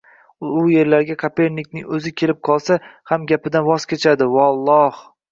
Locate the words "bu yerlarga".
0.43-1.15